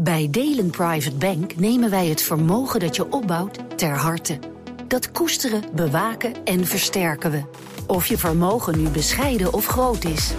[0.00, 4.38] Bij Delen Private Bank nemen wij het vermogen dat je opbouwt ter harte.
[4.88, 7.42] Dat koesteren, bewaken en versterken we.
[7.86, 10.34] Of je vermogen nu bescheiden of groot is.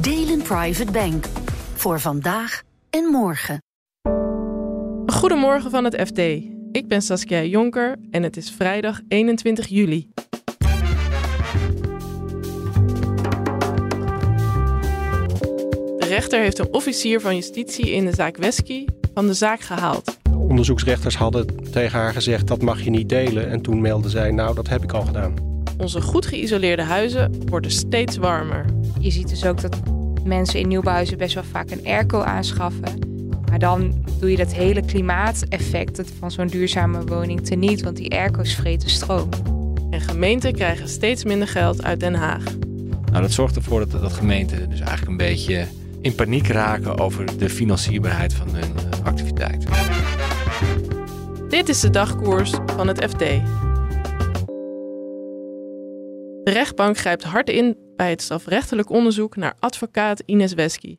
[0.00, 1.26] Delen Private Bank.
[1.74, 3.62] Voor vandaag en morgen.
[5.06, 6.18] Goedemorgen van het FD.
[6.72, 10.08] Ik ben Saskia Jonker en het is vrijdag 21 juli.
[16.18, 20.18] Rechter heeft een officier van justitie in de zaak Wesky van de zaak gehaald.
[20.32, 23.50] Onderzoeksrechters hadden tegen haar gezegd dat mag je niet delen.
[23.50, 25.34] En toen meldde zij, nou dat heb ik al gedaan.
[25.76, 28.64] Onze goed geïsoleerde huizen worden steeds warmer.
[29.00, 29.76] Je ziet dus ook dat
[30.24, 32.98] mensen in nieuwbouwhuizen best wel vaak een airco aanschaffen.
[33.48, 38.54] Maar dan doe je dat hele klimaateffect van zo'n duurzame woning teniet, want die airco's
[38.54, 39.28] vreten stroom.
[39.90, 42.44] En gemeenten krijgen steeds minder geld uit Den Haag.
[43.10, 45.66] Nou, dat zorgt ervoor dat, dat gemeenten dus eigenlijk een beetje
[46.00, 49.66] in paniek raken over de financierbaarheid van hun eh, activiteit.
[51.48, 53.18] Dit is de dagkoers van het FD.
[56.44, 60.98] De rechtbank grijpt hard in bij het strafrechtelijk onderzoek naar advocaat Ines Wesky.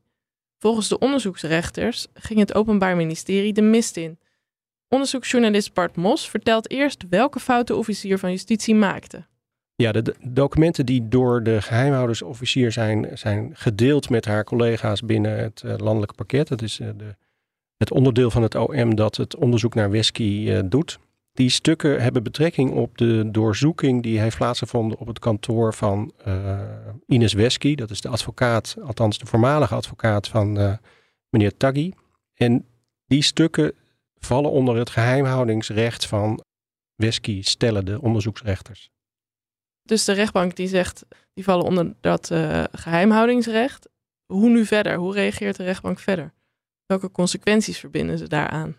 [0.58, 4.20] Volgens de onderzoeksrechters ging het Openbaar Ministerie de mist in.
[4.88, 9.29] Onderzoeksjournalist Bart Mos vertelt eerst welke fouten officier van justitie maakte.
[9.82, 15.62] Ja, de, documenten die door de geheimhoudersofficier zijn, zijn gedeeld met haar collega's binnen het
[15.66, 16.48] uh, landelijke pakket.
[16.48, 17.16] Dat is uh, de,
[17.78, 21.00] het onderdeel van het OM dat het onderzoek naar Wesky uh, doet.
[21.32, 26.14] Die stukken hebben betrekking op de doorzoeking die heeft plaatsgevonden op het kantoor van
[27.08, 27.76] Ines Wesky.
[27.76, 30.80] Dat is de advocaat, althans de voormalige advocaat van
[31.30, 31.94] meneer Taggi.
[32.34, 32.66] En
[33.06, 33.74] die stukken
[34.18, 36.44] vallen onder het geheimhoudingsrecht van
[36.96, 38.90] Wesky, stellen de onderzoeksrechters.
[39.90, 43.90] Dus de rechtbank die zegt, die vallen onder dat uh, geheimhoudingsrecht.
[44.26, 44.96] Hoe nu verder?
[44.96, 46.34] Hoe reageert de rechtbank verder?
[46.86, 48.76] Welke consequenties verbinden ze daaraan?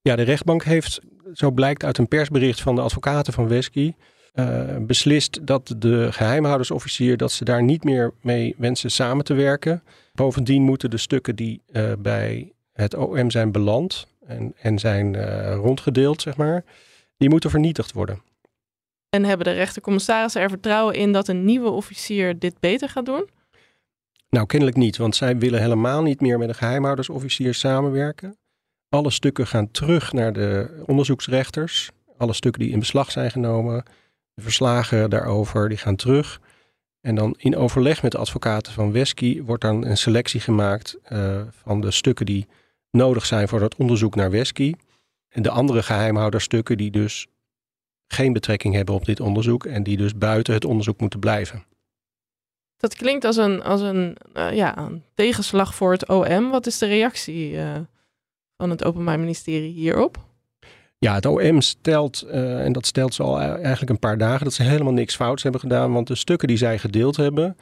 [0.00, 1.00] Ja, de rechtbank heeft,
[1.32, 3.94] zo blijkt uit een persbericht van de advocaten van Wesky,
[4.34, 9.82] uh, beslist dat de geheimhoudersofficier dat ze daar niet meer mee wensen samen te werken.
[10.14, 15.16] Bovendien moeten de stukken die uh, bij het OM zijn beland en, en zijn
[15.54, 16.64] rondgedeeld, zeg maar,
[17.16, 18.31] die moeten vernietigd worden.
[19.14, 23.28] En hebben de rechtercommissarissen er vertrouwen in dat een nieuwe officier dit beter gaat doen?
[24.30, 28.36] Nou, kennelijk niet, want zij willen helemaal niet meer met een geheimhoudersofficier samenwerken.
[28.88, 31.90] Alle stukken gaan terug naar de onderzoeksrechters.
[32.16, 33.84] Alle stukken die in beslag zijn genomen,
[34.34, 36.40] de verslagen daarover, die gaan terug.
[37.00, 41.40] En dan in overleg met de advocaten van Wesky wordt dan een selectie gemaakt uh,
[41.50, 42.46] van de stukken die
[42.90, 44.74] nodig zijn voor het onderzoek naar Wesky.
[45.28, 47.26] En de andere geheimhouderstukken die dus
[48.12, 51.64] geen betrekking hebben op dit onderzoek en die dus buiten het onderzoek moeten blijven.
[52.82, 56.50] Dat klinkt als een, als een, uh, ja, een tegenslag voor het OM.
[56.50, 57.74] Wat is de reactie uh,
[58.56, 60.18] van het Openbaar Ministerie hierop?
[60.98, 64.52] Ja, het OM stelt, uh, en dat stelt ze al eigenlijk een paar dagen, dat
[64.52, 65.92] ze helemaal niks fouts hebben gedaan.
[65.92, 67.56] Want de stukken die zij gedeeld hebben,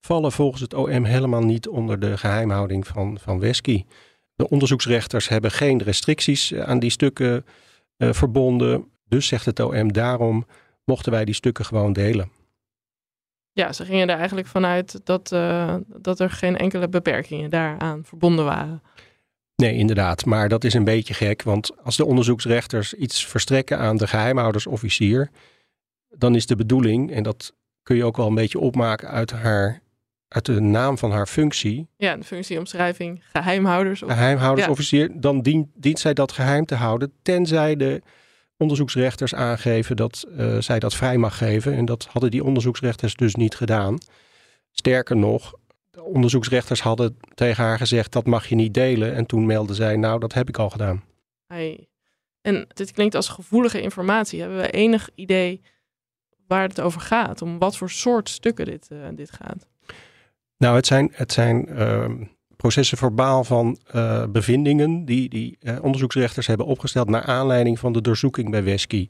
[0.00, 3.84] vallen volgens het OM helemaal niet onder de geheimhouding van, van Wesky.
[4.34, 7.44] De onderzoeksrechters hebben geen restricties aan die stukken
[7.98, 8.88] verbonden.
[9.04, 10.46] Dus zegt het OM, daarom
[10.84, 12.30] mochten wij die stukken gewoon delen.
[13.52, 18.44] Ja, ze gingen er eigenlijk vanuit dat, uh, dat er geen enkele beperkingen daaraan verbonden
[18.44, 18.82] waren.
[19.56, 20.24] Nee, inderdaad.
[20.24, 25.30] Maar dat is een beetje gek, want als de onderzoeksrechters iets verstrekken aan de geheimhoudersofficier,
[26.08, 29.82] dan is de bedoeling, en dat kun je ook wel een beetje opmaken uit haar
[30.28, 31.88] uit de naam van haar functie.
[31.96, 34.02] Ja, de functieomschrijving geheimhouders.
[34.06, 35.20] Geheimhoudersofficier, ja.
[35.20, 38.02] dan dient, dient zij dat geheim te houden, tenzij de
[38.56, 41.74] onderzoeksrechters aangeven dat uh, zij dat vrij mag geven.
[41.74, 43.98] En dat hadden die onderzoeksrechters dus niet gedaan.
[44.70, 45.54] Sterker nog,
[45.90, 49.14] de onderzoeksrechters hadden tegen haar gezegd dat mag je niet delen.
[49.14, 51.04] En toen meldde zij, nou dat heb ik al gedaan.
[51.46, 51.88] Hey.
[52.40, 54.40] En dit klinkt als gevoelige informatie.
[54.40, 55.60] Hebben we enig idee
[56.46, 57.42] waar het over gaat?
[57.42, 59.66] Om wat voor soort stukken dit, uh, dit gaat?
[60.56, 62.10] Nou, het zijn, het zijn uh,
[62.64, 68.00] processen verbaal van uh, bevindingen die, die uh, onderzoeksrechters hebben opgesteld naar aanleiding van de
[68.00, 69.08] doorzoeking bij Wesky.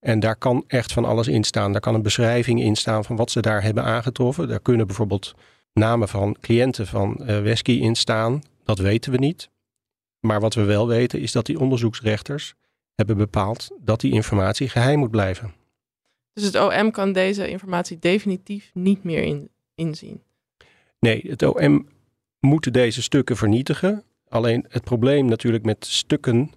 [0.00, 1.72] En daar kan echt van alles in staan.
[1.72, 4.48] Daar kan een beschrijving in staan van wat ze daar hebben aangetroffen.
[4.48, 5.34] Daar kunnen bijvoorbeeld
[5.72, 8.42] namen van cliënten van uh, Wesky in staan.
[8.64, 9.50] Dat weten we niet.
[10.20, 12.54] Maar wat we wel weten is dat die onderzoeksrechters
[12.94, 15.52] hebben bepaald dat die informatie geheim moet blijven.
[16.32, 20.22] Dus het OM kan deze informatie definitief niet meer in, inzien?
[20.98, 21.92] Nee, het OM
[22.44, 24.02] moeten deze stukken vernietigen.
[24.28, 26.50] Alleen het probleem natuurlijk met stukken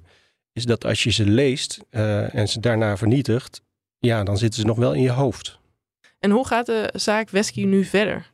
[0.53, 3.61] is dat als je ze leest uh, en ze daarna vernietigt,
[3.99, 5.59] ja, dan zitten ze nog wel in je hoofd.
[6.19, 8.31] En hoe gaat de zaak Wesky nu verder?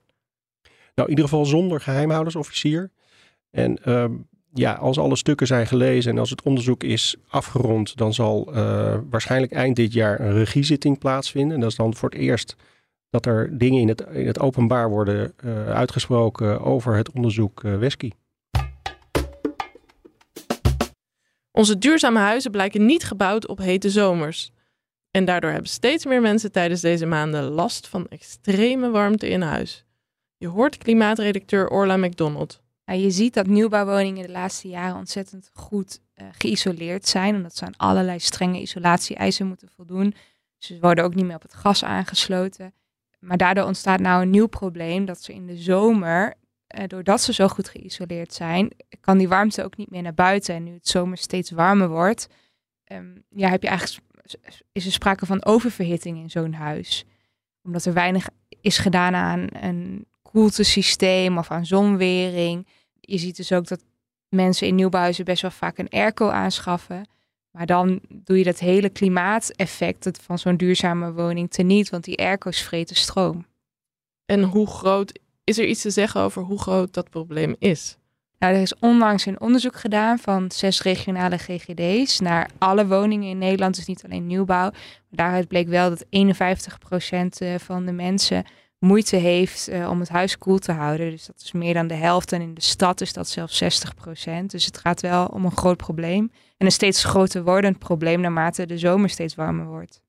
[0.96, 2.92] Nou, in ieder geval zonder geheimhoudersofficier.
[3.50, 4.06] En uh,
[4.54, 8.98] ja, als alle stukken zijn gelezen en als het onderzoek is afgerond, dan zal uh,
[9.10, 11.54] waarschijnlijk eind dit jaar een regiezitting plaatsvinden.
[11.54, 12.56] En dat is dan voor het eerst
[13.14, 17.78] dat er dingen in het, in het openbaar worden uh, uitgesproken over het onderzoek uh,
[17.78, 18.12] Wesky.
[21.52, 24.52] Onze duurzame huizen blijken niet gebouwd op hete zomers.
[25.12, 29.86] En daardoor hebben steeds meer mensen tijdens deze maanden last van extreme warmte in huis.
[30.38, 32.62] Je hoort klimaatredacteur Orla McDonald.
[32.86, 37.66] Nou, je ziet dat nieuwbouwwoningen de laatste jaren ontzettend goed uh, geïsoleerd zijn, omdat ze
[37.66, 40.14] aan allerlei strenge isolatie-eisen moeten voldoen.
[40.58, 42.74] Ze worden ook niet meer op het gas aangesloten.
[43.24, 46.34] Maar daardoor ontstaat nou een nieuw probleem dat ze in de zomer,
[46.68, 48.72] eh, doordat ze zo goed geïsoleerd zijn,
[49.02, 50.56] kan die warmte ook niet meer naar buiten.
[50.56, 52.28] En nu het zomer steeds warmer wordt,
[52.92, 54.06] um, ja, heb je eigenlijk,
[54.72, 57.06] is er sprake van oververhitting in zo'n huis.
[57.64, 58.28] Omdat er weinig
[58.62, 62.68] is gedaan aan een koeltesysteem of aan zonwering.
[63.00, 63.84] Je ziet dus ook dat
[64.30, 67.08] mensen in nieuwbouwhuizen best wel vaak een airco aanschaffen.
[67.58, 72.62] Maar dan doe je dat hele klimaateffect van zo'n duurzame woning teniet, want die airco's
[72.62, 73.46] vreten stroom.
[74.26, 77.98] En hoe groot, is er iets te zeggen over hoe groot dat probleem is?
[78.40, 83.38] Nou, er is onlangs een onderzoek gedaan van zes regionale GGD's naar alle woningen in
[83.38, 84.72] Nederland, dus niet alleen nieuwbouw.
[85.10, 86.08] Daaruit bleek wel dat 51%
[87.38, 88.46] eh, van de mensen
[88.84, 91.10] moeite heeft uh, om het huis koel te houden.
[91.10, 92.32] Dus dat is meer dan de helft.
[92.32, 94.52] En in de stad is dat zelfs 60 procent.
[94.52, 96.32] Dus het gaat wel om een groot probleem.
[96.58, 100.02] En een steeds groter wordend probleem naarmate de zomer steeds warmer wordt.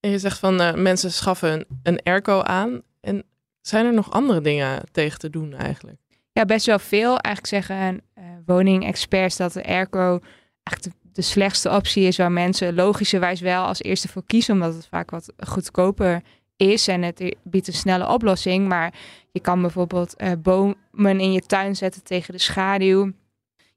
[0.00, 2.82] En je zegt van uh, mensen schaffen een, een airco aan.
[3.00, 3.24] En
[3.60, 6.00] zijn er nog andere dingen tegen te doen eigenlijk?
[6.32, 7.18] Ja, best wel veel.
[7.18, 10.20] Eigenlijk zeggen uh, woningexperts dat de airco
[10.62, 14.74] eigenlijk de, de, slechtste optie is waar mensen logischerwijs wel als eerste voor kiezen, omdat
[14.74, 16.22] het vaak wat goedkoper
[16.56, 18.68] is en het biedt een snelle oplossing.
[18.68, 18.94] Maar
[19.30, 23.12] je kan bijvoorbeeld uh, bomen in je tuin zetten tegen de schaduw.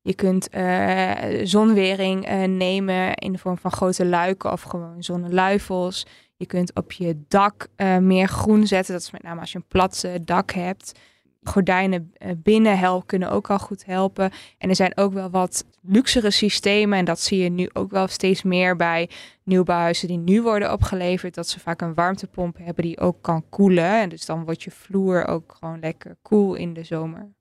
[0.01, 1.11] Je kunt uh,
[1.43, 6.05] zonwering uh, nemen in de vorm van grote luiken of gewoon zonneluifels.
[6.35, 7.67] Je kunt op je dak
[7.99, 8.93] meer groen zetten.
[8.93, 10.99] Dat is met name als je een plat dak hebt
[11.47, 14.31] gordijnen eh, binnen helpen, kunnen ook al goed helpen.
[14.57, 16.97] En er zijn ook wel wat luxere systemen.
[16.97, 19.09] En dat zie je nu ook wel steeds meer bij
[19.43, 21.35] nieuwbouwhuizen die nu worden opgeleverd.
[21.35, 24.01] Dat ze vaak een warmtepomp hebben die ook kan koelen.
[24.01, 27.35] En dus dan wordt je vloer ook gewoon lekker koel in de zomer.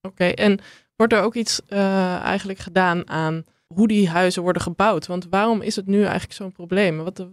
[0.00, 0.60] Oké, en
[0.96, 5.06] wordt er ook iets uh, eigenlijk gedaan aan hoe die huizen worden gebouwd?
[5.06, 6.96] Want waarom is het nu eigenlijk zo'n probleem?
[6.96, 7.26] Wat,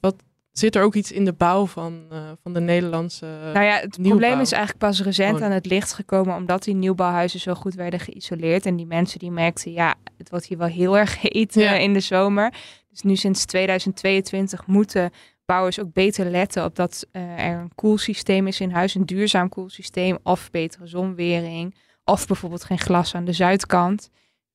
[0.00, 0.22] wat
[0.52, 3.26] Zit er ook iets in de bouw van, uh, van de Nederlandse.
[3.26, 7.40] Nou ja, het probleem is eigenlijk pas recent aan het licht gekomen, omdat die nieuwbouwhuizen
[7.40, 8.66] zo goed werden geïsoleerd.
[8.66, 11.74] En die mensen die merkten, ja, het wordt hier wel heel erg heet ja.
[11.74, 12.54] in de zomer.
[12.90, 15.10] Dus nu sinds 2022 moeten
[15.44, 19.48] bouwers ook beter letten op dat uh, er een koelsysteem is in huis, een duurzaam
[19.48, 24.10] koelsysteem, of betere zonwering, of bijvoorbeeld geen glas aan de zuidkant.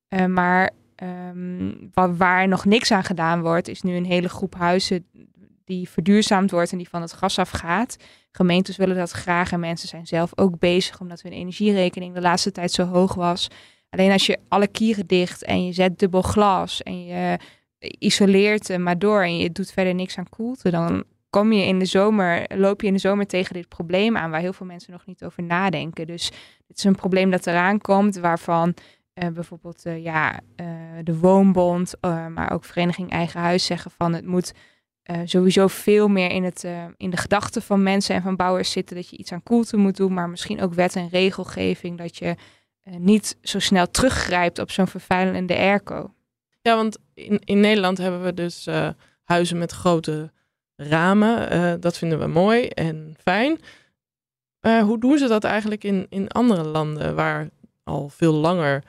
[0.08, 0.70] Uh, maar
[1.02, 5.06] um, waar, waar, nog niks aan gedaan wordt, is nu een hele groep huizen
[5.68, 7.96] die verduurzaamd wordt en die van het gas afgaat.
[8.30, 12.52] Gemeentes willen dat graag en mensen zijn zelf ook bezig omdat hun energierekening de laatste
[12.52, 13.48] tijd zo hoog was.
[13.90, 17.38] Alleen als je alle kieren dicht en je zet dubbel glas en je
[17.98, 21.78] isoleert hem maar door en je doet verder niks aan koelte, dan kom je in
[21.78, 24.92] de zomer, loop je in de zomer tegen dit probleem aan waar heel veel mensen
[24.92, 26.06] nog niet over nadenken.
[26.06, 26.26] Dus
[26.66, 28.74] het is een probleem dat eraan komt waarvan
[29.14, 30.66] uh, bijvoorbeeld uh, ja, uh,
[31.02, 31.94] de Woonbond,
[32.28, 34.52] maar ook Vereniging Eigen Huis zeggen van het moet
[35.10, 38.70] uh, sowieso veel meer in, het, uh, in de gedachten van mensen en van bouwers
[38.70, 42.16] zitten dat je iets aan koelte moet doen, maar misschien ook wet en regelgeving dat
[42.16, 42.34] je
[42.84, 46.14] uh, niet zo snel teruggrijpt op zo'n vervuilende airco.
[46.62, 48.68] Ja, want in, in Nederland hebben we dus
[49.24, 50.32] huizen met grote
[50.76, 51.80] ramen.
[51.80, 53.60] dat vinden we mooi en fijn.
[54.60, 57.48] hoe doen ze dat eigenlijk in, in andere landen waar
[57.84, 58.84] al veel langer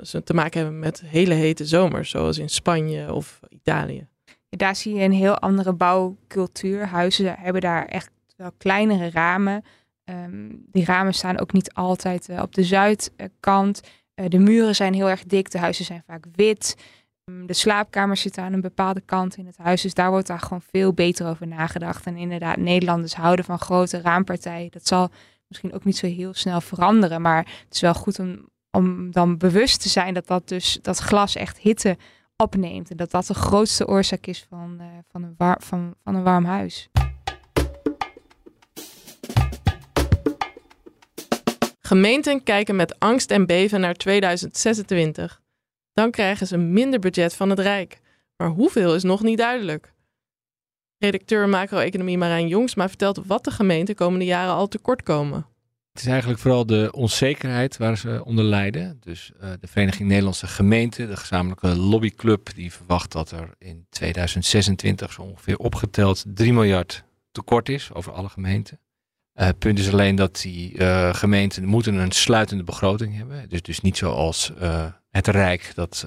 [0.00, 4.08] ze te maken hebben met hele hete zomers, zoals in Spanje of Italië?
[4.48, 6.86] Daar zie je een heel andere bouwcultuur.
[6.86, 9.64] Huizen hebben daar echt wel kleinere ramen.
[10.04, 13.80] Um, die ramen staan ook niet altijd uh, op de zuidkant.
[14.14, 16.76] Uh, de muren zijn heel erg dik, de huizen zijn vaak wit.
[17.24, 19.82] Um, de slaapkamers zitten aan een bepaalde kant in het huis.
[19.82, 22.06] Dus daar wordt daar gewoon veel beter over nagedacht.
[22.06, 24.70] En inderdaad, Nederlanders houden van grote raampartijen.
[24.70, 25.10] Dat zal
[25.48, 27.20] misschien ook niet zo heel snel veranderen.
[27.20, 30.98] Maar het is wel goed om, om dan bewust te zijn dat dat dus dat
[30.98, 31.96] glas echt hitte
[32.42, 32.90] opneemt.
[32.90, 36.44] En dat dat de grootste oorzaak is van, uh, van, een, van, van een warm
[36.44, 36.88] huis.
[41.80, 45.40] Gemeenten kijken met angst en beven naar 2026.
[45.92, 48.00] Dan krijgen ze minder budget van het Rijk.
[48.36, 49.92] Maar hoeveel is nog niet duidelijk.
[50.98, 55.46] Redacteur macro-economie Marijn Jongsma vertelt wat de gemeenten komende jaren al tekort komen.
[55.98, 58.98] Het is eigenlijk vooral de onzekerheid waar ze onder lijden.
[59.00, 65.12] Dus uh, de Vereniging Nederlandse Gemeenten, de gezamenlijke lobbyclub, die verwacht dat er in 2026
[65.12, 68.80] zo ongeveer opgeteld 3 miljard tekort is over alle gemeenten.
[69.34, 73.48] Uh, het punt is alleen dat die uh, gemeenten moeten een sluitende begroting hebben.
[73.48, 74.52] Dus, dus niet zoals
[75.10, 76.06] het Rijk dat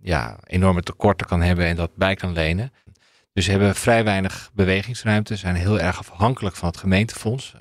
[0.00, 2.72] ja, enorme tekorten kan hebben en dat bij kan lenen.
[3.32, 7.54] Dus ze hebben vrij weinig bewegingsruimte, zijn heel erg afhankelijk van het gemeentefonds.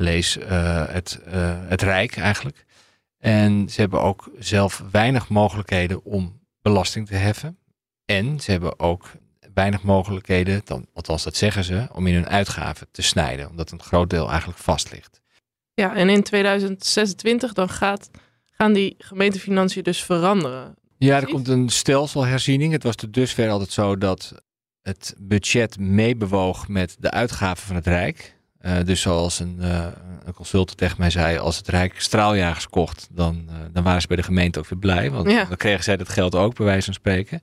[0.00, 2.64] Lees uh, het, uh, het Rijk eigenlijk.
[3.18, 7.58] En ze hebben ook zelf weinig mogelijkheden om belasting te heffen.
[8.04, 9.10] En ze hebben ook
[9.54, 13.48] weinig mogelijkheden, dan, althans dat zeggen ze, om in hun uitgaven te snijden.
[13.48, 15.20] Omdat een groot deel eigenlijk vast ligt.
[15.74, 18.10] Ja, en in 2026 dan gaat,
[18.50, 20.74] gaan die gemeentefinanciën dus veranderen.
[20.98, 22.72] Ja, er komt een stelselherziening.
[22.72, 24.34] Het was tot dusver altijd zo dat
[24.82, 28.38] het budget meebewoog met de uitgaven van het Rijk.
[28.66, 29.86] Uh, dus zoals een, uh,
[30.24, 34.06] een consultant tegen mij zei, als het Rijk straaljagers kocht, dan, uh, dan waren ze
[34.06, 35.10] bij de gemeente ook weer blij.
[35.10, 35.44] Want ja.
[35.44, 37.42] dan kregen zij dat geld ook, bij wijze van spreken.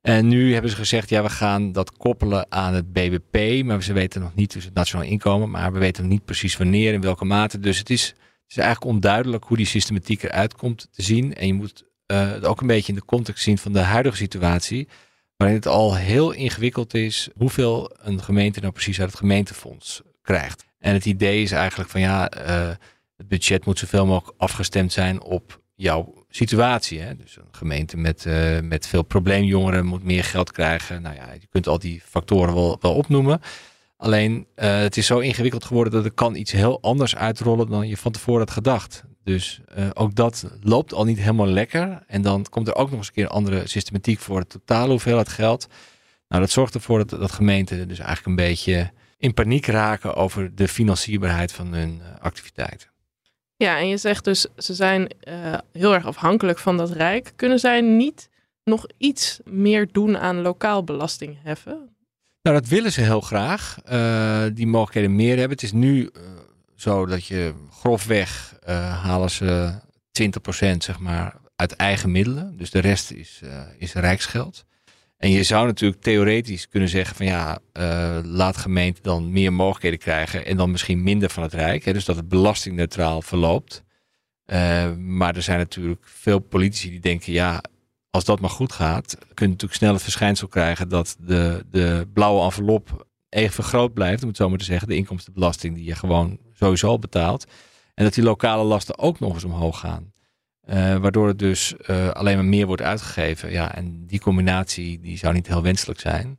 [0.00, 3.64] En nu hebben ze gezegd, ja, we gaan dat koppelen aan het BBP.
[3.64, 5.50] Maar ze weten nog niet dus het nationaal inkomen.
[5.50, 7.58] Maar we weten nog niet precies wanneer, in welke mate.
[7.58, 8.16] Dus het is, het
[8.46, 11.34] is eigenlijk onduidelijk hoe die systematiek eruit komt te zien.
[11.34, 14.88] En je moet het ook een beetje in de context zien van de huidige situatie
[15.36, 20.64] waarin het al heel ingewikkeld is hoeveel een gemeente nou precies uit het gemeentefonds krijgt.
[20.78, 22.68] En het idee is eigenlijk van ja, uh,
[23.16, 27.00] het budget moet zoveel mogelijk afgestemd zijn op jouw situatie.
[27.00, 27.16] Hè?
[27.16, 31.02] Dus een gemeente met, uh, met veel probleemjongeren moet meer geld krijgen.
[31.02, 33.40] Nou ja, je kunt al die factoren wel, wel opnoemen.
[33.96, 37.88] Alleen uh, het is zo ingewikkeld geworden dat er kan iets heel anders uitrollen dan
[37.88, 39.04] je van tevoren had gedacht.
[39.24, 39.60] Dus
[39.94, 42.02] ook dat loopt al niet helemaal lekker.
[42.06, 44.90] En dan komt er ook nog eens een keer een andere systematiek voor de totale
[44.90, 45.66] hoeveelheid geld.
[46.28, 50.54] Nou, dat zorgt ervoor dat, dat gemeenten dus eigenlijk een beetje in paniek raken over
[50.54, 52.88] de financierbaarheid van hun uh, activiteiten.
[53.56, 57.32] Ja, en je zegt dus, ze zijn uh, heel erg afhankelijk van dat Rijk.
[57.36, 58.28] Kunnen zij niet
[58.64, 61.88] nog iets meer doen aan lokaal belastingheffen?
[62.42, 63.76] Nou, dat willen ze heel graag.
[63.92, 65.50] Uh, die mogelijkheden meer hebben.
[65.50, 66.10] Het is nu
[66.76, 68.58] zo dat je grofweg
[69.02, 69.72] halen ze
[70.22, 72.56] 20% zeg maar uit eigen middelen.
[72.56, 73.40] Dus de rest is,
[73.78, 74.64] is rijksgeld.
[75.20, 79.98] En je zou natuurlijk theoretisch kunnen zeggen van ja, uh, laat gemeenten dan meer mogelijkheden
[79.98, 81.84] krijgen en dan misschien minder van het Rijk.
[81.84, 83.84] Hè, dus dat het belastingneutraal verloopt.
[84.98, 87.62] maar er zijn natuurlijk veel politici die denken ja,
[88.10, 92.08] als dat maar goed gaat, kun je natuurlijk snel het verschijnsel krijgen dat de, de
[92.12, 95.94] blauwe envelop even groot blijft, om het zo maar te zeggen, de inkomstenbelasting die je
[95.94, 97.46] gewoon sowieso al betaalt.
[97.94, 100.12] En dat die lokale lasten ook nog eens omhoog gaan.
[100.68, 103.50] Uh, waardoor het dus uh, alleen maar meer wordt uitgegeven.
[103.50, 106.38] Ja, en die combinatie die zou niet heel wenselijk zijn.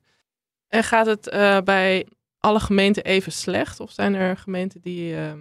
[0.67, 2.07] En gaat het uh, bij
[2.39, 3.79] alle gemeenten even slecht?
[3.79, 5.39] Of zijn er gemeenten die ehm,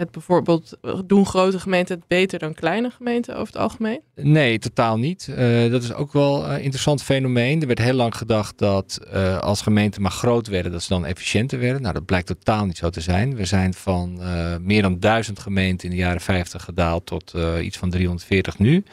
[0.00, 4.00] het bijvoorbeeld, doen grote gemeenten het beter dan kleine gemeenten over het algemeen?
[4.14, 5.28] Nee, totaal niet.
[5.30, 7.60] Uh, dat is ook wel een interessant fenomeen.
[7.60, 9.00] Er werd heel lang gedacht dat
[9.40, 11.82] als gemeenten maar groot werden, dat ze dan efficiënter werden.
[11.82, 13.34] Nou, dat blijkt totaal niet zo te zijn.
[13.34, 14.20] We zijn van
[14.66, 18.84] meer dan duizend gemeenten in de jaren 50 gedaald tot iets van 340 nu.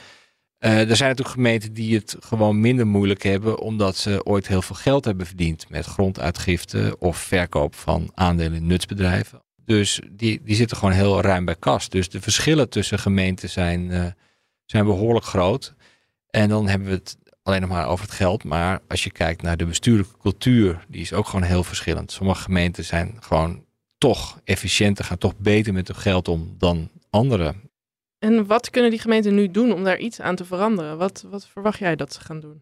[0.58, 4.76] er zijn natuurlijk gemeenten die het gewoon minder moeilijk hebben, omdat ze ooit heel veel
[4.76, 9.46] geld hebben verdiend met gronduitgifte of verkoop van aandelen in nutsbedrijven.
[9.67, 11.89] Dus die, die zitten gewoon heel ruim bij kas.
[11.89, 14.05] Dus de verschillen tussen gemeenten zijn, uh,
[14.65, 15.74] zijn behoorlijk groot.
[16.29, 18.43] En dan hebben we het alleen nog maar over het geld.
[18.43, 22.12] Maar als je kijkt naar de bestuurlijke cultuur, die is ook gewoon heel verschillend.
[22.12, 23.65] Sommige gemeenten zijn gewoon
[23.97, 27.55] toch efficiënter, gaan toch beter met hun geld om dan andere.
[28.19, 30.97] En wat kunnen die gemeenten nu doen om daar iets aan te veranderen?
[30.97, 32.62] Wat, wat verwacht jij dat ze gaan doen?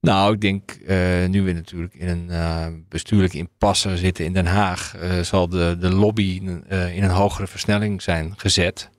[0.00, 4.46] Nou, ik denk uh, nu we natuurlijk in een uh, bestuurlijke impasse zitten in Den
[4.46, 8.90] Haag, uh, zal de, de lobby in een hogere versnelling zijn gezet.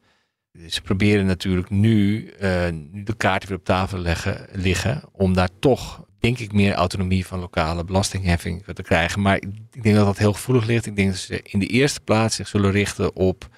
[0.67, 2.31] Ze proberen natuurlijk nu,
[2.91, 7.25] nu de kaarten weer op tafel leggen, liggen om daar toch, denk ik, meer autonomie
[7.25, 9.21] van lokale belastingheffing te krijgen.
[9.21, 10.85] Maar ik denk dat dat heel gevoelig ligt.
[10.85, 13.49] Ik denk dat ze in de eerste plaats zich zullen richten op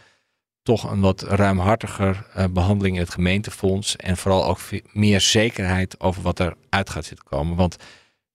[0.63, 3.95] toch een wat ruimhartiger uh, behandeling in het gemeentefonds.
[3.95, 4.59] En vooral ook
[4.91, 7.55] meer zekerheid over wat er uit gaat zitten komen.
[7.55, 7.75] Want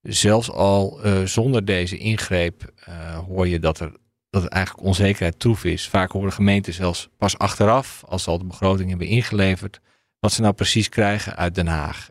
[0.02, 3.92] zelfs al uh, zonder deze ingreep uh, hoor je dat, er,
[4.30, 5.88] dat het eigenlijk onzekerheid troef is.
[5.88, 9.80] Vaak horen gemeenten zelfs pas achteraf, als ze al de begroting hebben ingeleverd,
[10.20, 12.08] wat ze nou precies krijgen uit Den Haag.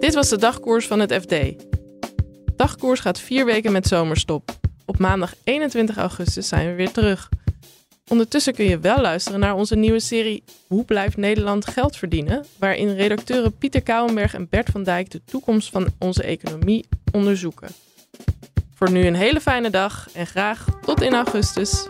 [0.00, 1.34] Dit was de dagkoers van het FD
[2.62, 4.50] dagkoers gaat vier weken met zomerstop.
[4.84, 7.28] Op maandag 21 augustus zijn we weer terug.
[8.08, 12.44] Ondertussen kun je wel luisteren naar onze nieuwe serie Hoe blijft Nederland geld verdienen?
[12.58, 17.68] Waarin redacteuren Pieter Kouwenberg en Bert van Dijk de toekomst van onze economie onderzoeken.
[18.74, 21.86] Voor nu een hele fijne dag en graag tot in augustus.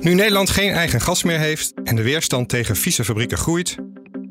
[0.00, 3.76] Nu Nederland geen eigen gas meer heeft en de weerstand tegen vieze fabrieken groeit,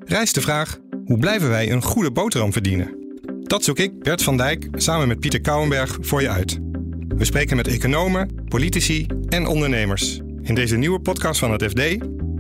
[0.10, 2.98] rijst de vraag: hoe blijven wij een goede boterham verdienen?
[3.44, 6.60] Dat zoek ik, Bert van Dijk, samen met Pieter Kouwenberg voor je uit.
[7.08, 10.20] We spreken met economen, politici en ondernemers.
[10.42, 11.82] In deze nieuwe podcast van het FD: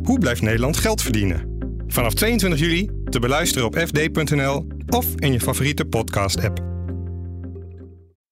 [0.03, 1.57] Hoe blijft Nederland geld verdienen?
[1.87, 6.67] Vanaf 22 juli te beluisteren op fd.nl of in je favoriete podcast-app.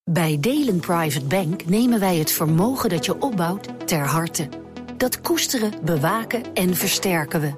[0.03, 4.49] Bij Delen Private Bank nemen wij het vermogen dat je opbouwt ter harte.
[4.97, 7.51] Dat koesteren, bewaken en versterken we.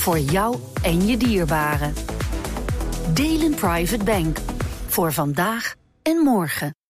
[0.00, 1.94] Voor jou en je dierbaren.
[3.14, 4.38] Delen Private Bank.
[4.86, 6.79] Voor vandaag en morgen.